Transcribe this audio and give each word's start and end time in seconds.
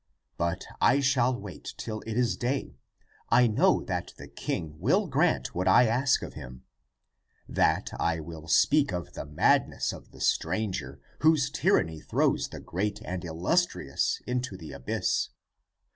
But 0.35 0.65
I 0.81 0.99
shall 0.99 1.39
wait 1.39 1.75
till 1.77 2.01
it 2.07 2.17
is 2.17 2.35
day. 2.35 2.79
I 3.29 3.45
know 3.45 3.83
that 3.83 4.15
the 4.17 4.27
king 4.27 4.79
will 4.79 5.05
grant 5.05 5.53
what 5.53 5.67
I 5.67 5.85
ask 5.85 6.23
of 6.23 6.33
him. 6.33 6.63
And 7.47 7.87
I 7.99 8.19
will 8.19 8.47
speak 8.47 8.91
of 8.91 9.13
the 9.13 9.27
madness 9.27 9.93
of 9.93 10.09
the 10.09 10.19
stranger, 10.19 10.99
whose 11.19 11.51
tyranny 11.51 11.99
throws 12.01 12.47
the 12.47 12.59
great 12.59 12.99
and 13.05 13.23
illustrious 13.23 14.19
into 14.25 14.57
the 14.57 14.71
abyss. 14.71 15.29